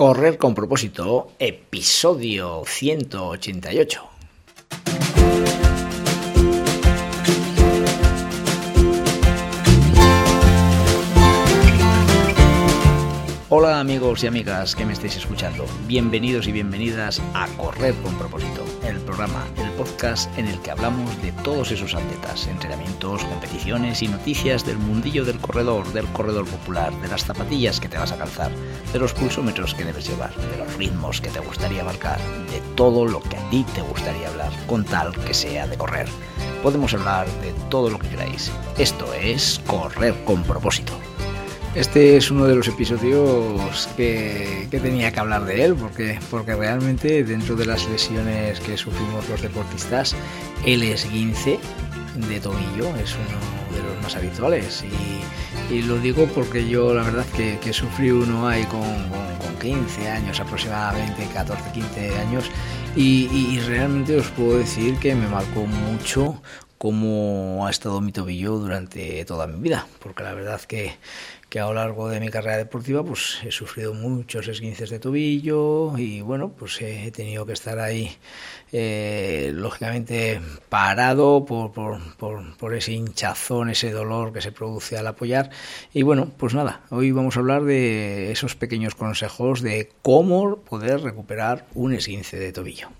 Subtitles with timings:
[0.00, 4.08] Correr con propósito, episodio 188.
[13.50, 18.64] Hola amigos y amigas que me estáis escuchando, bienvenidos y bienvenidas a Correr con propósito,
[18.88, 19.44] el programa,
[19.80, 25.24] podcast en el que hablamos de todos esos atletas, entrenamientos, competiciones y noticias del mundillo
[25.24, 28.50] del corredor, del corredor popular, de las zapatillas que te vas a calzar,
[28.92, 32.20] de los pulsómetros que debes llevar, de los ritmos que te gustaría marcar,
[32.50, 36.10] de todo lo que a ti te gustaría hablar, con tal que sea de correr.
[36.62, 38.52] Podemos hablar de todo lo que queráis.
[38.76, 40.92] Esto es Correr con propósito.
[41.74, 47.22] Este es uno de los episodios que, tenía que hablar de él, porque, porque realmente
[47.22, 50.16] dentro de las lesiones que sufrimos los deportistas,
[50.66, 51.60] el esguince
[52.28, 54.82] de tobillo es uno de los más habituales.
[55.70, 60.08] Y, lo digo porque yo la verdad que, que sufrí uno ahí con, con, 15
[60.08, 62.50] años aproximadamente, 14, 15 años,
[62.96, 66.42] y, y realmente os puedo decir que me marcó mucho
[66.78, 70.94] cómo ha estado mi tobillo durante toda mi vida, porque la verdad que
[71.50, 75.98] que a lo largo de mi carrera deportiva pues he sufrido muchos esguinces de tobillo
[75.98, 78.16] y bueno pues he tenido que estar ahí
[78.70, 85.50] eh, lógicamente parado por, por, por, ese hinchazón, ese dolor que se produce al apoyar
[85.92, 91.00] y bueno pues nada, hoy vamos a hablar de esos pequeños consejos de cómo poder
[91.00, 92.99] recuperar un esguince de tobillo.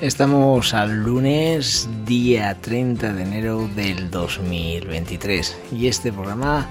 [0.00, 6.66] Estamos al lunes, día 30 de enero del 2023 y este programa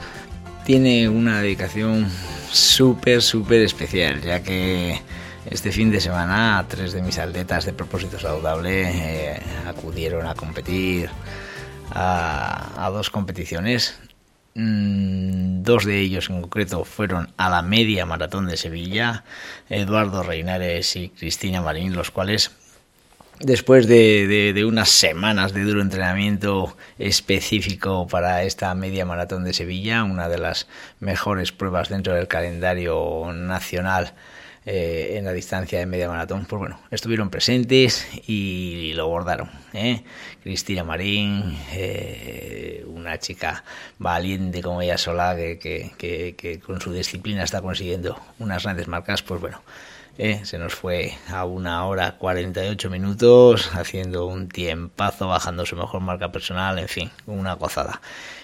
[0.65, 2.09] tiene una dedicación
[2.51, 4.99] súper, súper especial, ya que
[5.45, 11.11] este fin de semana tres de mis atletas de propósito saludable eh, acudieron a competir
[11.91, 13.99] a, dos competiciones.
[14.55, 19.23] Mm, dos de ellos en concreto fueron a la media maratón de Sevilla,
[19.69, 22.58] Eduardo Reinares y Cristina Marín, los cuales
[23.39, 30.29] después de, unas semanas de duro entrenamiento específico para esta media maratón de Sevilla, una
[30.29, 30.67] de las
[30.99, 34.13] mejores pruebas dentro del calendario nacional
[34.65, 39.49] eh, en la distancia de media maratón, pues bueno, estuvieron presentes y lo bordaron.
[39.73, 40.03] ¿eh?
[40.43, 43.63] Cristina Marín, eh, una chica
[43.97, 49.39] valiente como ella sola, que, que con su disciplina está consiguiendo unas grandes marcas, pues
[49.39, 49.61] bueno,
[50.17, 56.01] eh, se nos fue a una hora 48 minutos, haciendo un tiempazo, bajando su mejor
[56.01, 58.01] marca personal, en fin, una gozada.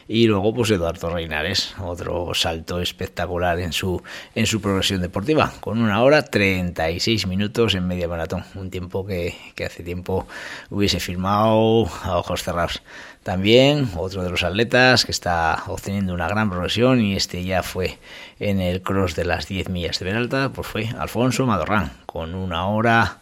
[0.07, 4.03] Y luego, pues Eduardo Reinares, otro salto espectacular en su,
[4.35, 9.35] en su progresión deportiva, con una hora 36 minutos en media maratón, un tiempo que,
[9.55, 10.27] que hace tiempo
[10.69, 12.83] hubiese firmado a ojos cerrados.
[13.25, 17.97] También otro de los atletas que está obteniendo una gran progresión y este ya fue
[18.39, 22.67] en el cross de las 10 millas de Peralta, pues fue Alfonso Madorrán, con una
[22.67, 23.21] hora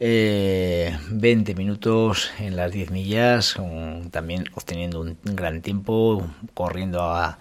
[0.00, 3.54] eh, 20 minutos en las 10 millas,
[4.10, 7.38] también obteniendo un gran tiempo, corriendo a,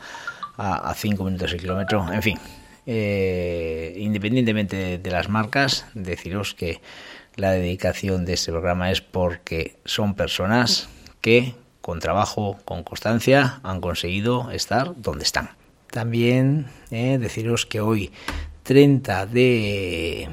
[0.58, 2.38] a, 5 minutos el kilómetro, en fin.
[2.86, 6.82] Eh, independientemente de las marcas, deciros que
[7.36, 10.88] la dedicación de este programa es porque son personas
[11.20, 11.56] que
[11.86, 15.52] con trabajo, con constancia, han conseguido estar donde están.
[15.92, 18.12] También eh, deciros que hoy,
[18.64, 20.28] 30 de,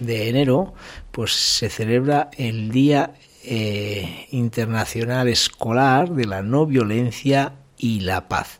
[0.00, 0.74] enero,
[1.12, 3.12] pues se celebra el Día
[3.44, 8.58] eh, Internacional Escolar de la No Violencia y la Paz.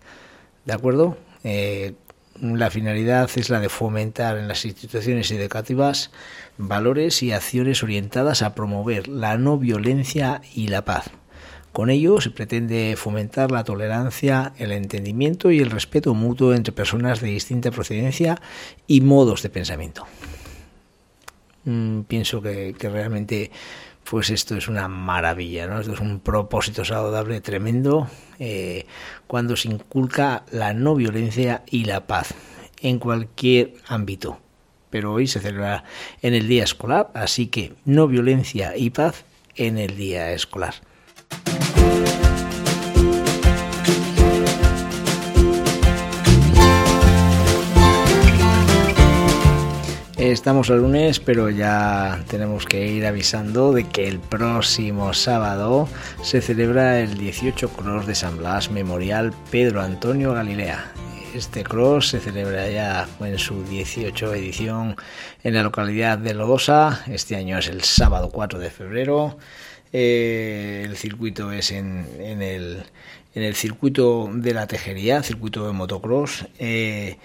[0.67, 1.19] ¿De acuerdo?
[1.43, 1.95] Eh,
[2.41, 6.13] la finalidad es la de fomentar en las instituciones educativas
[6.59, 11.11] valores y acciones orientadas a promover la no violencia y la paz
[11.77, 17.21] con ello se pretende fomentar la tolerancia, el entendimiento y el respeto mutuo entre personas
[17.21, 18.41] de distinta procedencia
[18.87, 20.07] y modos de pensamiento.
[21.65, 23.51] Mm, pienso que, realmente
[24.09, 25.79] pues esto es una maravilla, ¿no?
[25.79, 28.09] Esto es un propósito saludable tremendo
[28.39, 28.87] eh,
[29.27, 32.33] cuando se inculca la no violencia y la paz
[32.81, 34.41] en cualquier ámbito.
[34.89, 35.85] Pero hoy se celebra
[36.23, 40.77] en el día escolar, así que no violencia y paz en el día escolar.
[50.27, 55.89] Estamos al lunes, pero ya tenemos que ir avisando de que el próximo sábado
[56.21, 60.93] se celebra el 18 Cross de San Blas Memorial Pedro Antonio Galilea.
[61.33, 64.97] Este cross se celebra ya en su 18 edición
[65.45, 67.05] en la localidad de Lodosa.
[67.07, 69.39] Este año es el sábado 4 de febrero
[69.93, 76.47] Eh, el circuito es el, en, el, circuito de la tejería, circuito de motocross.
[76.59, 77.17] Eh,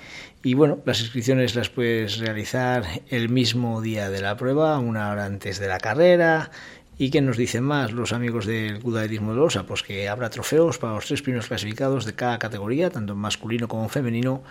[0.43, 5.25] y bueno, las inscripciones las puedes realizar el mismo día de la prueba, una hora
[5.25, 6.49] antes de la carrera.
[6.97, 9.65] ¿Y qué nos dicen más los amigos del Cudaderismo de Losa?
[9.65, 13.83] Pues que habrá trofeos para los tres primeros clasificados de cada categoría, tanto masculino como
[13.83, 14.43] en femenino,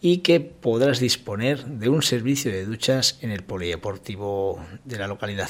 [0.00, 5.48] y que podrás disponer de un servicio de duchas en el polideportivo de la localidad.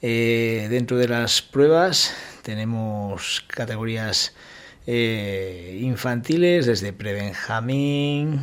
[0.00, 4.34] Eh, dentro de las pruebas tenemos categorías
[4.86, 8.40] eh, infantiles desde prebenjamín,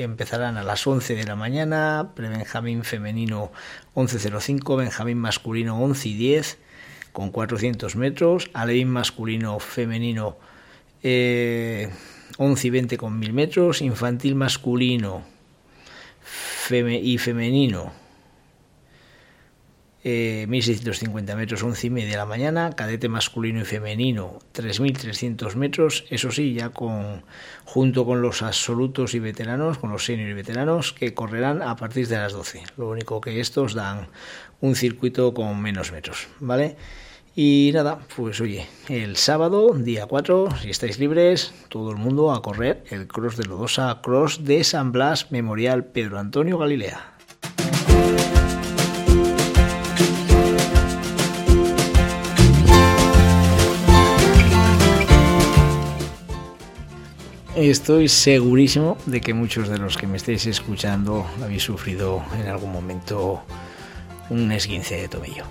[0.00, 3.52] que empezarán a las 11 de la mañana, prebenjamín femenino
[3.94, 6.58] 11.05, benjamín masculino 11 y 10
[7.12, 10.38] con 400 metros, alevín masculino femenino
[11.02, 11.90] eh,
[12.38, 15.22] 11 y 20 con 1000 metros, infantil masculino
[16.70, 17.92] y femenino
[20.02, 26.04] eh, 1650 metros, 11 y media de la mañana, cadete masculino y femenino 3300 metros,
[26.10, 27.22] eso sí, ya con
[27.64, 32.08] junto con los absolutos y veteranos, con los senior y veteranos que correrán a partir
[32.08, 32.62] de las 12.
[32.76, 34.08] Lo único que estos dan
[34.60, 36.76] un circuito con menos metros, ¿vale?
[37.36, 42.42] Y nada, pues oye, el sábado, día 4, si estáis libres, todo el mundo a
[42.42, 47.14] correr el Cross de Lodosa, Cross de San Blas Memorial Pedro Antonio Galilea.
[57.60, 62.72] Estoy segurísimo de que muchos de los que me estéis escuchando habéis sufrido en algún
[62.72, 63.42] momento
[64.30, 65.44] un esguince de tobillo.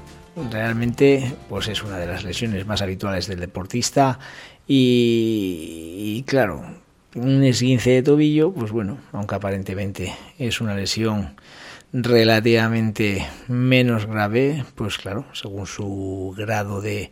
[0.49, 4.17] Realmente, pues es una de las lesiones más habituales del deportista
[4.67, 6.65] y, y claro,
[7.13, 11.35] un esguince de tobillo, pues bueno, aunque aparentemente es una lesión
[11.93, 17.11] relativamente menos grave, pues claro, según su grado de,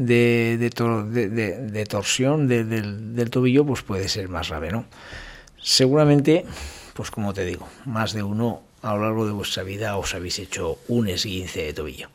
[0.00, 4.86] de, de, torsión del, tobillo, pues puede ser más grave, ¿no?
[5.60, 6.46] Seguramente,
[6.94, 10.38] pues como te digo, más de uno a lo largo de vuestra vida os habéis
[10.38, 12.08] hecho un esguince de tobillo.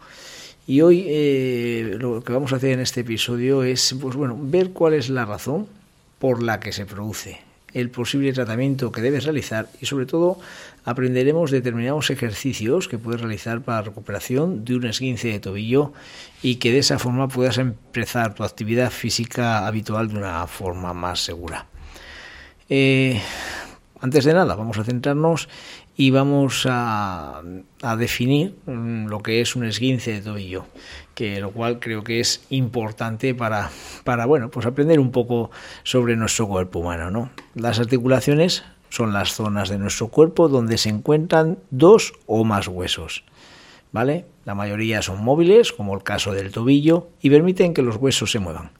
[0.65, 4.71] Y hoy eh, lo que vamos a hacer en este episodio es, pues bueno, ver
[4.71, 5.67] cuál es la razón
[6.17, 7.44] por la que se produce
[7.75, 10.39] el posible tratamiento que debes realizar y sobre todo
[10.85, 15.91] aprenderemos determinados ejercicios que puedes realizar para la recuperación de un esguince de tobillo
[16.41, 21.19] y que de esa forma puedas empezar tu actividad física habitual de una forma más
[21.19, 21.65] segura.
[22.69, 23.21] Eh,
[23.99, 25.49] antes de nada, vamos a centrarnos
[25.97, 27.41] y vamos a,
[27.97, 30.65] definir mm, lo que es un esguince de tobillo,
[31.13, 33.69] que lo cual creo que es importante para,
[34.03, 35.51] para bueno, pues aprender un poco
[35.83, 37.29] sobre nuestro cuerpo humano, ¿no?
[37.53, 43.23] Las articulaciones son las zonas de nuestro cuerpo donde se encuentran dos o más huesos.
[43.91, 44.25] ¿Vale?
[44.43, 48.39] La mayoría son móviles, como el caso del tobillo, y permiten que los huesos se
[48.39, 48.71] muevan.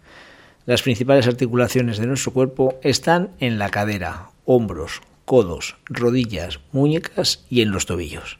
[0.65, 7.62] Las principales articulaciones de nuestro cuerpo están en la cadera, hombros, codos, rodillas, muñecas y
[7.62, 8.38] en los tobillos.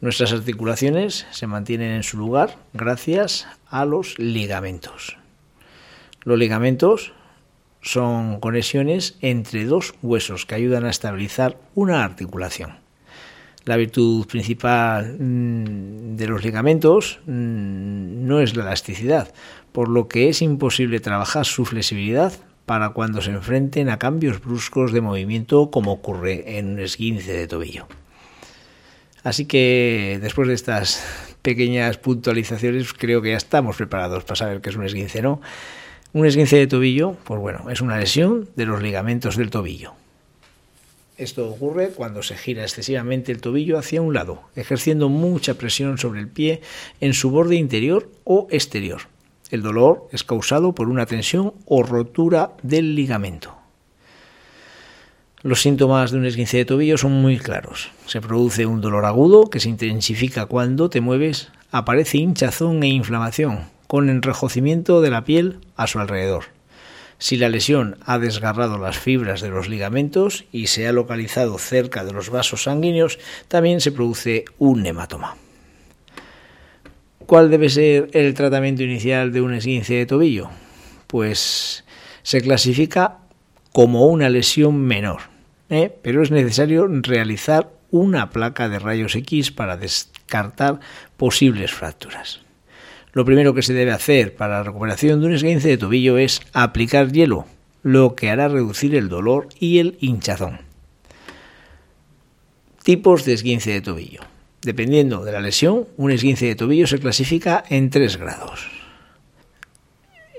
[0.00, 5.16] Nuestras articulaciones se mantienen en su lugar gracias a los ligamentos.
[6.24, 7.12] Los ligamentos
[7.80, 12.76] son conexiones entre dos huesos que ayudan a estabilizar una articulación.
[13.64, 19.32] La virtud principal mm, de los ligamentos mm, no es la elasticidad,
[19.70, 22.32] por lo que es imposible trabajar su flexibilidad
[22.72, 27.46] para cuando se enfrenten a cambios bruscos de movimiento como ocurre en un esguince de
[27.46, 27.86] tobillo.
[29.22, 31.04] Así que después de estas
[31.42, 35.42] pequeñas puntualizaciones creo que ya estamos preparados para saber qué es un esguince, ¿no?
[36.14, 39.92] Un esguince de tobillo, pues bueno, es una lesión de los ligamentos del tobillo.
[41.18, 46.20] Esto ocurre cuando se gira excesivamente el tobillo hacia un lado, ejerciendo mucha presión sobre
[46.20, 46.62] el pie
[47.02, 49.11] en su borde interior o exterior.
[49.52, 53.54] El dolor es causado por una tensión o rotura del ligamento.
[55.42, 57.90] Los síntomas de un esguince de tobillo son muy claros.
[58.06, 63.66] Se produce un dolor agudo que se intensifica cuando te mueves, aparece hinchazón e inflamación,
[63.88, 66.44] con enrojecimiento de la piel a su alrededor.
[67.18, 72.04] Si la lesión ha desgarrado las fibras de los ligamentos y se ha localizado cerca
[72.04, 73.18] de los vasos sanguíneos,
[73.48, 75.36] también se produce un hematoma.
[77.26, 80.50] ¿Cuál debe ser el tratamiento inicial de un esguince de tobillo?
[81.06, 81.84] Pues
[82.22, 83.18] se clasifica
[83.72, 85.22] como una lesión menor,
[85.70, 85.94] ¿eh?
[86.02, 90.80] pero es necesario realizar una placa de rayos X para descartar
[91.16, 92.40] posibles fracturas.
[93.12, 96.40] Lo primero que se debe hacer para la recuperación de un esguince de tobillo es
[96.54, 97.46] aplicar hielo,
[97.82, 100.60] lo que hará reducir el dolor y el hinchazón.
[102.82, 104.31] Tipos de esguince de tobillo.
[104.62, 108.68] Dependiendo de la lesión, un esguince de tobillo se clasifica en tres grados.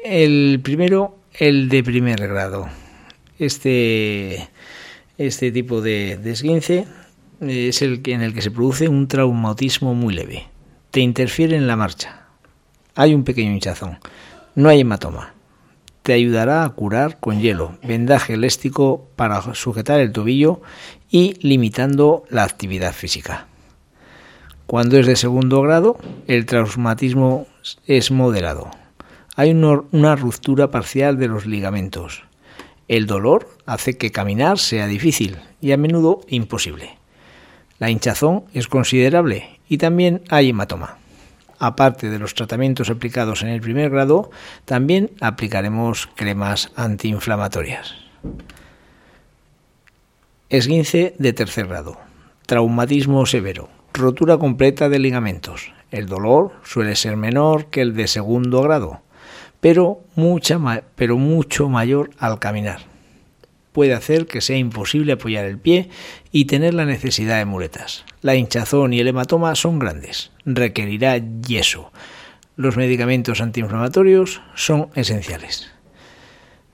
[0.01, 2.69] El primero, el de primer grado.
[3.37, 4.47] Este,
[5.17, 6.87] este tipo de, esguince
[7.41, 10.47] es el que, en el que se produce un traumatismo muy leve.
[10.91, 12.27] Te interfiere en la marcha.
[12.95, 13.97] Hay un pequeño hinchazón.
[14.55, 15.33] No hay hematoma.
[16.01, 20.61] Te ayudará a curar con hielo, vendaje elástico para sujetar el tobillo
[21.09, 23.47] y limitando la actividad física.
[24.73, 27.45] Cuando es de segundo grado, el traumatismo
[27.85, 28.71] es moderado.
[29.35, 32.23] Hay una ruptura parcial de los ligamentos.
[32.87, 36.97] El dolor hace que caminar sea difícil y a menudo imposible.
[37.77, 40.97] La hinchazón es considerable y también hay hematoma.
[41.59, 44.31] Aparte de los tratamientos aplicados en el primer grado,
[44.65, 47.93] también aplicaremos cremas antiinflamatorias.
[50.49, 51.99] Esguince de tercer grado.
[52.47, 53.82] Traumatismo severo.
[53.93, 55.71] Rotura completa de ligamentos.
[55.91, 59.01] El dolor suele ser menor que el de segundo grado,
[59.61, 62.93] pero, mucho mayor al caminar
[63.73, 65.89] puede hacer que sea imposible apoyar el pie
[66.31, 68.05] y tener la necesidad de muletas.
[68.21, 70.31] La hinchazón y el hematoma son grandes.
[70.45, 71.91] Requerirá yeso.
[72.55, 75.71] Los medicamentos antiinflamatorios son esenciales.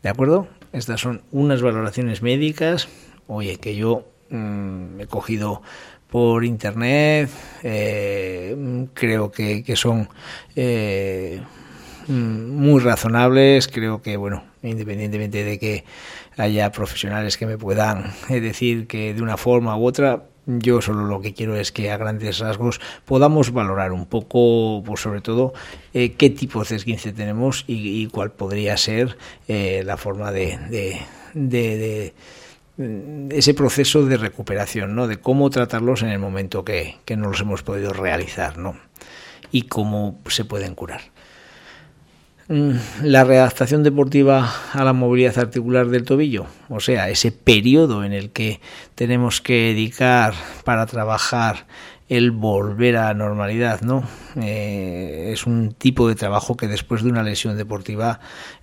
[0.03, 0.47] ¿De acuerdo?
[0.73, 2.89] Estas son unas valoraciones médicas.
[3.27, 5.61] Oye, que yo mm, he cogido
[6.09, 7.29] por internet.
[7.63, 10.09] Eh, creo que, son
[10.55, 11.41] eh,
[12.07, 13.67] muy razonables.
[13.67, 15.83] Creo que, bueno, independientemente de que
[16.37, 20.23] haya profesionales que me puedan eh, decir que de una forma u otra
[20.57, 25.01] yo solo lo que quiero es que a grandes rasgos podamos valorar un poco, pues
[25.01, 25.53] sobre todo,
[25.93, 30.57] eh, qué tipo de esguince tenemos y, cuál podría ser eh, la forma de,
[31.35, 32.13] de,
[33.29, 35.07] ese proceso de recuperación, ¿no?
[35.07, 38.77] De cómo tratarlos en el momento que, que no los hemos podido realizar, ¿no?
[39.51, 41.01] Y cómo se pueden curar.
[42.51, 48.11] Mm, la readaptación deportiva a la movilidad articular del tobillo, o sea, ese periodo en
[48.11, 48.59] el que
[48.95, 51.67] tenemos que dedicar para trabajar
[52.07, 54.03] el volver a la normalidad, ¿no?
[54.41, 58.19] Eh, es un tipo de trabajo que después de una lesión deportiva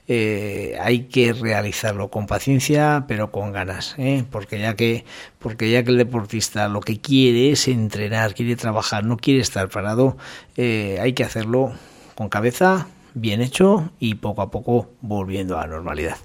[0.08, 4.24] eh, hay que realizarlo con paciencia, pero con ganas, ¿eh?
[4.32, 5.04] porque ya que
[5.38, 9.68] porque ya que el deportista lo que quiere es entrenar, quiere trabajar, no quiere estar
[9.68, 10.16] parado,
[10.56, 11.72] hay que hacerlo
[12.16, 16.18] con cabeza, bien hecho y poco a poco volviendo a la normalidad.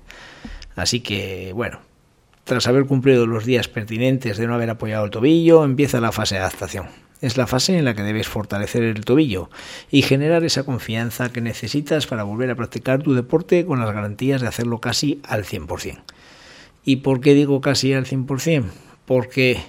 [0.76, 1.80] Así que, bueno,
[2.44, 6.36] tras haber cumplido los días pertinentes de no haber apoyado el tobillo, empieza la fase
[6.36, 6.88] de adaptación.
[7.22, 9.50] Es la fase en la que debes fortalecer el tobillo
[9.90, 14.42] y generar esa confianza que necesitas para volver a practicar tu deporte con las garantías
[14.42, 16.02] de hacerlo casi al 100%.
[16.84, 18.66] ¿Y por qué digo casi al 100%?
[19.06, 19.60] Porque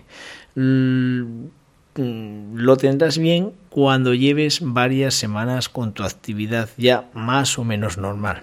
[0.55, 1.47] Mm,
[1.95, 8.43] lo tendrás bien cuando lleves varias semanas con tu actividad ya más o menos normal.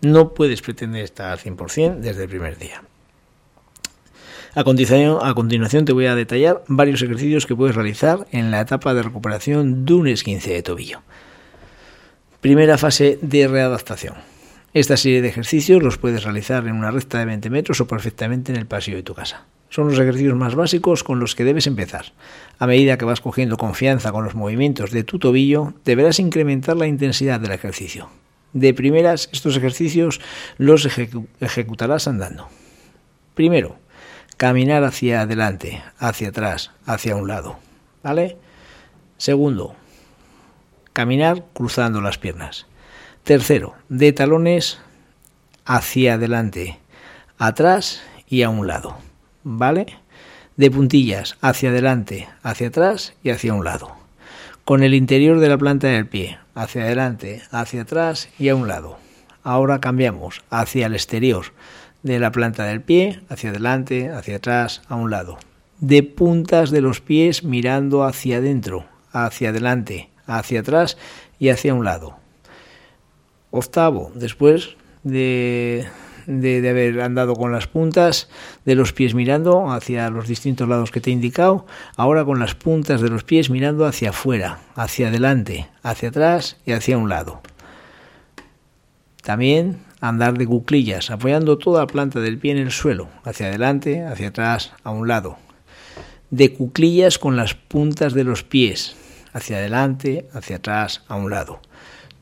[0.00, 2.82] No puedes pretender estar al 100% desde el primer día.
[4.54, 8.62] A continuación, a continuación te voy a detallar varios ejercicios que puedes realizar en la
[8.62, 11.02] etapa de recuperación de un esguince de tobillo.
[12.40, 14.14] Primera fase de readaptación.
[14.72, 18.52] Esta serie de ejercicios los puedes realizar en una recta de 20 metros o perfectamente
[18.52, 19.44] en el pasillo de tu casa.
[19.68, 22.12] Son los ejercicios más básicos con los que debes empezar.
[22.58, 26.86] A medida que vas cogiendo confianza con los movimientos de tu tobillo, deberás incrementar la
[26.86, 28.08] intensidad del ejercicio.
[28.52, 30.20] De primeras, estos ejercicios
[30.56, 30.88] los
[31.40, 32.48] ejecutarás andando.
[33.34, 33.76] Primero,
[34.36, 37.58] caminar hacia adelante, hacia atrás, hacia un lado.
[38.02, 38.38] ¿Vale?
[39.18, 39.74] Segundo,
[40.92, 42.66] caminar cruzando las piernas.
[43.24, 44.78] Tercero, de talones
[45.64, 46.78] hacia adelante,
[47.38, 48.96] atrás y a un lado.
[49.46, 49.86] ¿Vale?
[50.56, 53.92] De puntillas hacia adelante, hacia atrás y hacia un lado.
[54.64, 58.66] Con el interior de la planta del pie, hacia adelante, hacia atrás y a un
[58.66, 58.98] lado.
[59.44, 61.46] Ahora cambiamos hacia el exterior
[62.02, 65.38] de la planta del pie, hacia adelante, hacia atrás, a un lado.
[65.78, 70.98] De puntas de los pies mirando hacia adentro, hacia adelante, hacia atrás
[71.38, 72.16] y hacia un lado.
[73.52, 75.86] Octavo, después de
[76.26, 78.28] de, haber andado con las puntas
[78.64, 81.66] de los pies mirando hacia los distintos lados que te he indicado,
[81.96, 86.72] ahora con las puntas de los pies mirando hacia afuera, hacia adelante, hacia atrás y
[86.72, 87.40] hacia un lado.
[89.22, 94.04] También andar de cuclillas, apoyando toda la planta del pie en el suelo, hacia adelante,
[94.04, 95.36] hacia atrás, a un lado.
[96.30, 98.96] De cuclillas con las puntas de los pies,
[99.32, 101.60] hacia adelante, hacia atrás, a un lado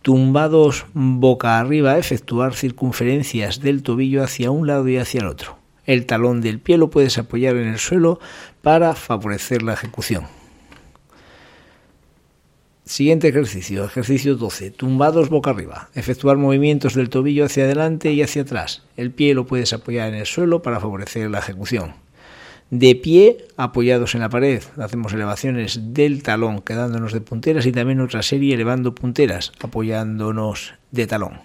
[0.05, 5.57] tumbados boca arriba, efectuar circunferencias del tobillo hacia un lado y hacia el otro.
[5.87, 8.21] El talón del pie lo puedes apoyar en el suelo
[8.61, 10.27] para favorecer la ejecución.
[12.85, 15.89] Siguiente ejercicio, ejercicio 12, tumbados boca arriba.
[15.95, 18.83] Efectuar movimientos del tobillo hacia adelante y hacia atrás.
[18.99, 22.04] El pie lo puedes apoyar en el suelo para favorecer la ejecución.
[22.71, 28.01] De pie, apoyados en la pared, hacemos elevaciones del talón quedándonos de punteras y también
[28.01, 31.41] otra serie elevando punteras, apoyándonos de talón.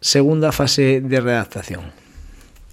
[0.00, 2.02] Segunda fase de readaptación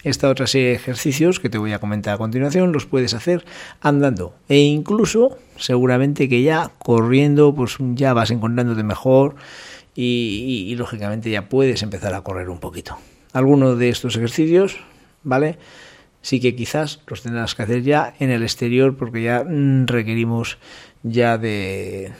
[0.04, 3.44] esta otra serie de ejercicios que te voy a comentar a continuación los puedes hacer
[3.82, 9.36] andando e incluso seguramente que ya corriendo pues ya vas encontrándote mejor
[9.96, 12.98] y, lógicamente ya puedes empezar a correr un poquito.
[13.34, 14.78] Algunos de estos ejercicios,
[15.24, 15.58] ¿vale?
[16.22, 20.58] Sí que quizás los tendrás que hacer ya en el exterior porque ya mm, requerimos
[21.04, 22.12] ya de,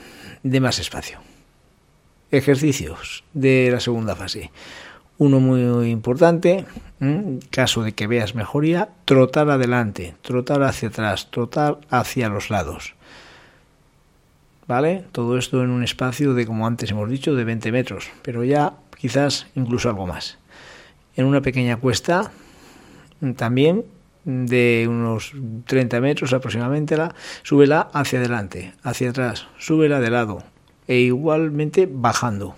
[0.42, 1.20] de más espacio.
[2.30, 4.50] Ejercicios de la segunda fase.
[5.18, 6.64] Uno muy importante,
[6.98, 12.94] en caso de que veas mejoría, trotar adelante, trotar hacia atrás, trotar hacia los lados.
[14.66, 15.04] ¿Vale?
[15.12, 18.72] Todo esto en un espacio de, como antes hemos dicho, de 20 metros, pero ya
[18.96, 20.38] quizás incluso algo más.
[21.16, 22.30] En una pequeña cuesta,
[23.36, 23.84] también
[24.24, 25.32] de unos
[25.66, 30.42] 30 metros aproximadamente, la, súbela hacia adelante, hacia atrás, súbela de lado
[30.86, 32.56] e igualmente bajando.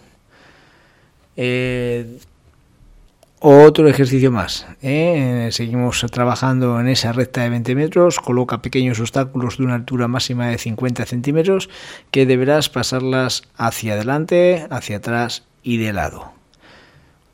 [1.37, 2.19] Eh,
[3.40, 4.66] otro ejercicio más.
[4.83, 5.49] ¿eh?
[5.50, 8.21] Seguimos trabajando en esa recta de 20 metros.
[8.21, 11.69] Coloca pequeños obstáculos de una altura máxima de 50 centímetros
[12.11, 16.42] que deberás pasarlas hacia adelante, hacia atrás y de lado.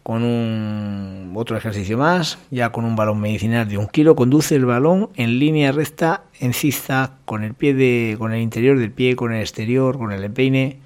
[0.09, 4.65] Con un otro ejercicio más, ya con un balón medicinal de un kilo, conduce el
[4.65, 9.17] balón en línea recta en cista con el pie de, con el interior del pie,
[9.17, 10.79] con el exterior, con el empeine,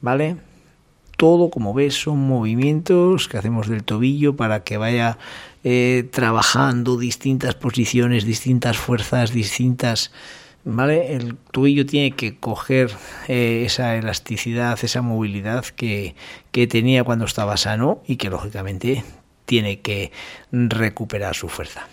[0.00, 0.36] ¿vale?
[1.18, 5.18] todo, como ves, son movimientos que hacemos del tobillo para que vaya
[5.64, 10.12] eh, trabajando distintas posiciones, distintas fuerzas, distintas...
[10.64, 11.14] ¿Vale?
[11.14, 12.90] El tobillo tiene que coger
[13.28, 16.14] eh, esa elasticidad, esa movilidad que,
[16.52, 19.04] tenía cuando estaba sano y que lógicamente
[19.46, 20.12] tiene que
[20.52, 21.88] recuperar su fuerza.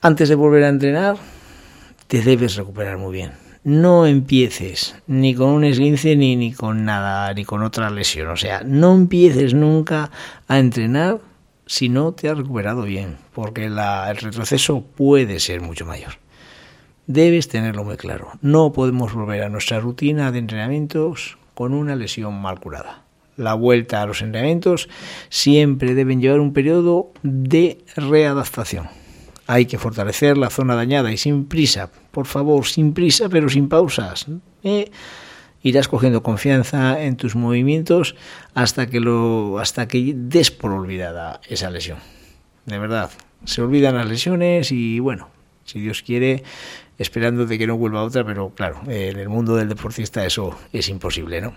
[0.00, 1.16] Antes de volver a entrenar,
[2.06, 7.34] te debes recuperar muy bien no empieces ni con un esguince ni, ni con nada,
[7.34, 8.28] ni con otra lesión.
[8.28, 10.12] O sea, no empieces nunca
[10.46, 11.18] a entrenar
[11.66, 13.76] si no te has recuperado bien, porque el
[14.16, 16.12] retroceso puede ser mucho mayor.
[17.06, 18.32] Debes tenerlo muy claro.
[18.42, 23.04] No podemos volver a nuestra rutina de entrenamientos con una lesión mal curada.
[23.36, 24.88] La vuelta a los entrenamientos
[25.28, 28.88] siempre deben llevar un periodo de readaptación.
[29.46, 33.68] Hay que fortalecer la zona dañada y sin prisa, por favor, sin prisa pero sin
[33.68, 34.26] pausas.
[34.64, 34.90] ¿eh?
[35.62, 38.16] Irás cogiendo confianza en tus movimientos
[38.54, 41.98] hasta que lo hasta que des por olvidada esa lesión.
[42.64, 43.10] De verdad,
[43.44, 45.28] se olvidan las lesiones y bueno,
[45.64, 46.42] si Dios quiere,
[46.98, 50.88] esperando de que no vuelva otra, pero claro, en el mundo del deportista eso es
[50.88, 51.54] imposible, ¿no?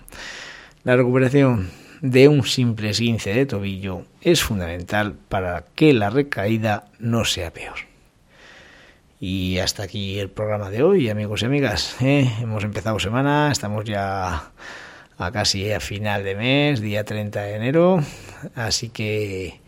[0.83, 1.69] La recuperación
[2.01, 7.75] de un simple esguince de tobillo es fundamental para que la recaída no sea peor.
[9.19, 11.97] Y hasta aquí el programa de hoy, amigos y amigas.
[12.01, 12.31] ¿eh?
[12.41, 14.51] Hemos empezado semana, estamos ya
[15.17, 18.01] a casi a final de mes, día 30 de enero.
[18.55, 19.59] Así que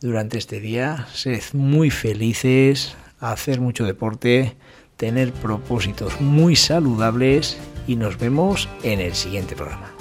[0.00, 4.56] durante este día, sed muy felices, hacer mucho deporte,
[4.98, 7.56] tener propósitos muy saludables
[7.86, 9.97] y nos vemos en el siguiente programa.